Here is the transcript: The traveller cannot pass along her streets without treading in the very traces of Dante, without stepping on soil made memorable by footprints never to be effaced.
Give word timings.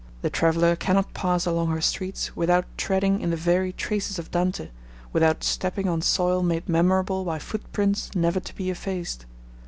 The 0.23 0.31
traveller 0.31 0.75
cannot 0.75 1.13
pass 1.13 1.45
along 1.45 1.67
her 1.69 1.79
streets 1.79 2.35
without 2.35 2.65
treading 2.75 3.21
in 3.21 3.29
the 3.29 3.37
very 3.37 3.71
traces 3.71 4.17
of 4.17 4.31
Dante, 4.31 4.69
without 5.13 5.43
stepping 5.43 5.87
on 5.87 6.01
soil 6.01 6.41
made 6.41 6.67
memorable 6.67 7.23
by 7.23 7.37
footprints 7.37 8.15
never 8.15 8.39
to 8.39 8.55
be 8.55 8.71
effaced. 8.71 9.27